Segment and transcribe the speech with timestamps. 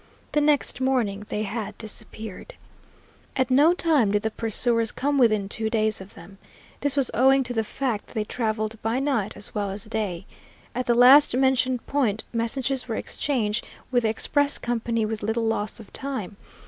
[0.31, 2.55] The next morning they had disappeared.
[3.37, 6.39] At no time did the pursuers come within two days of them.
[6.79, 10.25] This was owing to the fact that they traveled by night as well as day.
[10.73, 15.79] At the last mentioned point messages were exchanged with the express company with little loss
[15.79, 16.35] of time.